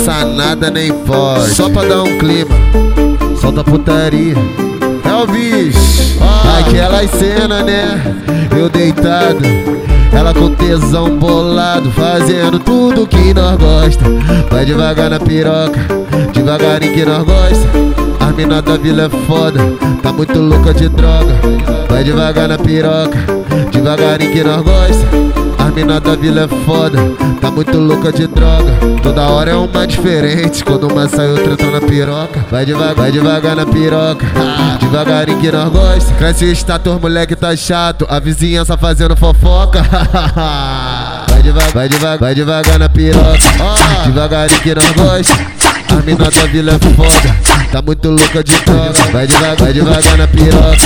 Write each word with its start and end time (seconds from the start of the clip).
passa 0.00 0.24
nada 0.24 0.70
nem 0.70 0.92
pode. 0.92 1.54
Só 1.54 1.68
pra 1.68 1.84
dar 1.84 2.02
um 2.02 2.18
clima, 2.18 2.54
solta 3.40 3.62
putaria. 3.62 4.34
É 5.04 5.14
o 5.14 5.26
bicho, 5.26 6.18
aquelas 6.58 7.10
cenas, 7.10 7.64
né? 7.64 8.16
Eu 8.58 8.68
deitado, 8.70 9.40
ela 10.12 10.32
com 10.32 10.54
tesão 10.54 11.18
bolado, 11.18 11.90
fazendo 11.90 12.58
tudo 12.58 13.06
que 13.06 13.34
nós 13.34 13.56
gosta. 13.56 14.04
Vai 14.50 14.64
devagar 14.64 15.10
na 15.10 15.20
piroca, 15.20 15.80
devagarinho 16.32 16.92
que 16.94 17.04
nós 17.04 17.24
gosta. 17.24 17.68
As 18.20 18.34
mina 18.34 18.62
da 18.62 18.76
vila 18.76 19.02
é 19.04 19.26
foda, 19.26 19.60
tá 20.02 20.12
muito 20.12 20.38
louca 20.38 20.72
de 20.72 20.88
droga. 20.88 21.34
Vai 21.88 22.04
devagar 22.04 22.48
na 22.48 22.56
piroca, 22.56 23.18
devagarinho 23.70 24.32
que 24.32 24.44
nós 24.44 24.62
gosta. 24.62 25.39
As 25.70 25.76
mina 25.76 26.00
da 26.00 26.16
vila 26.16 26.42
é 26.42 26.48
foda, 26.66 26.98
tá 27.40 27.48
muito 27.48 27.78
louca 27.78 28.10
de 28.10 28.26
droga. 28.26 28.72
Toda 29.04 29.28
hora 29.28 29.52
é 29.52 29.54
uma 29.54 29.86
diferente, 29.86 30.64
quando 30.64 30.88
uma 30.88 31.08
sai 31.08 31.28
outra 31.28 31.56
tá 31.56 31.66
na 31.66 31.80
piroca. 31.80 32.44
Vai 32.50 32.66
devagar, 32.66 32.94
vai 32.96 33.12
devagar 33.12 33.54
na 33.54 33.64
piroca, 33.64 34.26
devagarinho 34.80 35.38
que 35.38 35.52
nós 35.52 35.68
gosta. 35.70 36.12
Cresce 36.14 36.46
o 36.46 36.52
status, 36.56 37.00
moleque 37.00 37.36
tá 37.36 37.54
chato, 37.54 38.04
a 38.10 38.18
vizinhança 38.18 38.76
fazendo 38.76 39.16
fofoca. 39.16 39.80
Vai 41.30 41.42
devagar, 41.42 41.72
vai 41.72 41.88
devagar, 41.88 42.18
vai 42.18 42.34
devagar 42.34 42.78
na 42.78 42.88
piroca, 42.88 43.38
devagarinho 44.04 44.60
que 44.60 44.74
nós 44.74 44.90
gosta. 44.90 45.32
As 45.90 46.04
mina 46.04 46.30
da 46.30 46.46
vila 46.46 46.72
é 46.72 46.78
foda, 46.94 47.36
tá 47.72 47.80
muito 47.80 48.10
louca 48.10 48.44
de 48.44 48.60
droga. 48.60 48.92
Vai 49.10 49.26
devagar, 49.26 49.56
vai 49.56 49.72
devagar 49.72 50.18
na 50.18 50.26
piroca, 50.26 50.76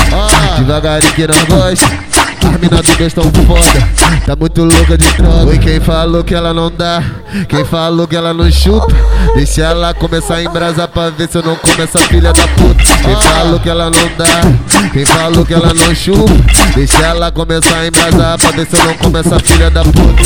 devagarinho 0.59 1.12
que 1.14 1.27
nós 1.27 1.45
gosta. 1.45 2.14
As 2.45 2.61
mina 2.61 2.83
do 2.83 3.11
tão 3.11 3.25
foda, 3.47 3.89
tá 4.27 4.37
muito 4.37 4.62
louca 4.62 4.97
de 4.98 5.07
droga. 5.15 5.47
Oi, 5.47 5.59
quem 5.59 5.80
falou 5.80 6.23
que 6.23 6.34
ela 6.34 6.53
não 6.53 6.70
dá? 6.70 7.03
Quem 7.48 7.65
falou 7.65 8.07
que 8.07 8.17
ela 8.17 8.33
não 8.34 8.51
chupa? 8.51 8.95
Deixa 9.34 9.62
ela 9.62 9.93
começar 9.95 10.37
a 10.37 10.43
embrasar 10.43 10.89
pra 10.89 11.11
ver 11.11 11.29
se 11.29 11.39
eu 11.39 11.43
não 11.43 11.57
como 11.57 11.83
essa 11.83 11.98
filha 12.00 12.33
da 12.33 12.48
puta. 12.48 12.84
Quem 13.03 13.17
falou 13.17 13.59
que 13.61 13.69
ela 13.69 13.91
não 13.91 14.11
dá? 14.17 14.89
Quem 14.92 15.05
falou 15.05 15.45
que 15.45 15.55
ela 15.55 15.72
não 15.75 15.95
chupa? 15.95 16.33
Deixa 16.75 17.03
ela 17.05 17.33
começar 17.33 17.78
a 17.78 17.87
embrasar 17.87 18.39
pra 18.39 18.50
ver 18.50 18.67
se 18.67 18.77
eu 18.77 18.84
não 18.84 18.95
como 18.95 19.19
essa 19.19 19.39
filha 19.41 19.70
da 19.70 19.83
puta. 19.83 20.22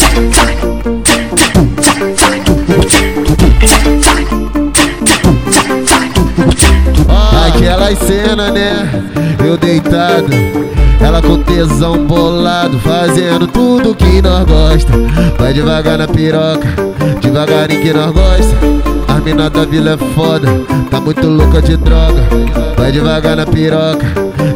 Aquelas 7.47 7.99
cenas, 7.99 8.53
né? 8.53 9.05
Eu 9.45 9.57
deitado, 9.57 10.27
ela 11.19 11.23
com 11.23 11.43
tesão 11.43 12.07
bolado, 12.07 12.79
fazendo 12.79 13.47
tudo 13.47 13.95
que 13.95 14.23
nós 14.23 14.45
gosta. 14.45 14.93
Vai 15.39 15.53
devagar 15.53 15.99
na 15.99 16.07
piroca, 16.07 16.69
devagarinho 17.21 17.81
que 17.81 17.93
nós 17.93 18.13
gosta. 18.13 18.57
As 19.09 19.23
mina 19.25 19.51
da 19.51 19.65
vila 19.65 19.93
é 19.93 20.15
foda, 20.15 20.49
tá 20.91 21.01
muito 21.01 21.27
louca 21.27 21.61
de 21.61 21.77
droga. 21.77 22.23
Vai 22.77 22.93
devagar 22.93 23.37
na 23.37 23.47
piroca, 23.47 24.07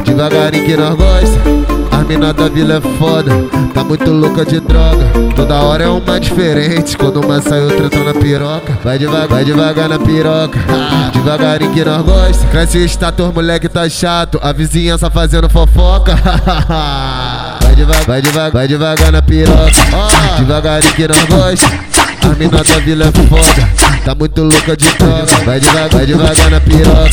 devagarinho 0.05 0.65
que 0.65 0.77
nós 0.77 0.95
gosta. 0.95 1.82
As 1.93 2.07
mina 2.07 2.33
da 2.33 2.49
vila 2.49 2.75
é 2.77 2.81
foda, 2.97 3.31
tá 3.71 3.83
muito 3.83 4.11
louca 4.11 4.43
de 4.43 4.59
droga. 4.59 5.05
Toda 5.35 5.61
hora 5.61 5.83
é 5.83 5.87
uma 5.87 6.19
diferente, 6.19 6.97
quando 6.97 7.21
uma 7.21 7.39
sai 7.39 7.61
outra 7.61 7.87
tá 7.87 7.99
na 7.99 8.13
piroca. 8.13 8.77
Vai 8.83 8.97
devagar, 8.97 9.27
vai 9.27 9.45
devagar 9.45 9.89
na 9.89 9.99
piroca, 9.99 10.59
devagarinho 11.13 11.71
que 11.71 11.85
nós 11.85 12.01
gosta. 12.01 12.47
Cresce 12.47 12.79
o 12.79 12.85
status, 12.85 13.31
moleque 13.33 13.69
tá 13.69 13.87
chato, 13.87 14.39
a 14.41 14.51
vizinhança 14.51 15.09
fazendo 15.11 15.47
fofoca. 15.49 16.15
Vai 17.63 17.75
devagar, 17.75 18.05
vai 18.05 18.21
devagar, 18.21 18.51
vai 18.51 18.67
devagar 18.67 19.11
na 19.11 19.21
piroca, 19.21 19.71
devagarinho 20.37 20.93
que 20.93 21.07
nós 21.07 21.23
gosta. 21.25 21.65
As 22.23 22.37
mina 22.37 22.63
da 22.63 22.79
vila 22.79 23.05
é 23.05 23.11
foda, 23.27 23.69
tá 24.05 24.15
muito 24.15 24.43
louca 24.43 24.77
de 24.77 24.85
droga. 24.93 25.25
Vai 25.43 25.59
devagar, 25.59 25.89
vai 25.89 26.05
devagar 26.05 26.51
na 26.51 26.59
piroca, 26.61 27.09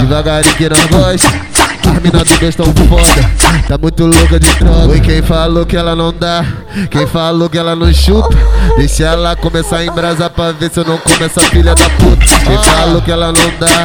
devagarinho 0.00 0.54
que 0.54 0.68
nós 0.68 0.86
gosta. 0.86 1.55
As 1.86 2.02
mina 2.02 2.24
do 2.24 2.52
tão 2.52 2.66
foda, 2.88 3.30
tá 3.68 3.78
muito 3.78 4.04
louca 4.04 4.40
de 4.40 4.48
droga. 4.56 4.88
Oi, 4.88 5.00
quem 5.00 5.22
falou 5.22 5.64
que 5.64 5.76
ela 5.76 5.94
não 5.94 6.12
dá? 6.12 6.44
Quem 6.90 7.06
falou 7.06 7.48
que 7.48 7.56
ela 7.58 7.76
não 7.76 7.92
chupa? 7.92 8.28
Deixa 8.76 9.04
ela 9.04 9.36
começar 9.36 9.76
a 9.78 9.84
embrasar 9.84 10.30
pra 10.30 10.52
ver 10.52 10.70
se 10.70 10.80
eu 10.80 10.84
não 10.84 10.98
como 10.98 11.24
essa 11.24 11.40
filha 11.42 11.74
da 11.74 11.90
puta. 11.90 12.24
Quem 12.44 12.58
falou 12.58 13.02
que 13.02 13.10
ela 13.10 13.32
não 13.32 13.50
dá? 13.58 13.82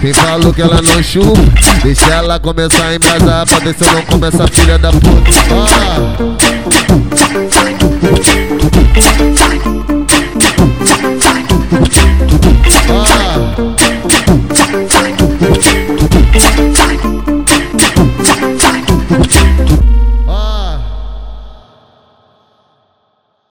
Quem 0.00 0.12
falou 0.12 0.52
que 0.52 0.62
ela 0.62 0.82
não 0.82 1.02
chupa? 1.02 1.40
Deixa 1.82 2.12
ela 2.12 2.38
começar 2.40 2.86
a 2.86 2.94
embrasar 2.94 3.46
pra 3.46 3.58
ver 3.58 3.74
se 3.74 3.84
eu 3.84 3.92
não 3.92 4.02
como 4.02 4.26
essa 4.26 4.46
filha 4.48 4.78
da 4.78 4.90
puta. 4.90 5.30
Ah. 5.50 6.52